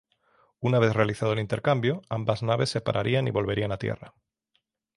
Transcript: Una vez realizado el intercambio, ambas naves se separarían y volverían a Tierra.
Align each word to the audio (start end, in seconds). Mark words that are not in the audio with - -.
Una 0.61 0.79
vez 0.79 0.95
realizado 0.95 1.33
el 1.33 1.37
intercambio, 1.39 2.01
ambas 2.09 2.41
naves 2.41 2.69
se 2.69 2.79
separarían 2.79 3.27
y 3.27 3.29
volverían 3.29 3.71
a 3.71 3.77
Tierra. 3.77 4.15